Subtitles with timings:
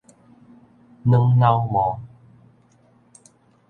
[1.05, 1.99] 軟腦膜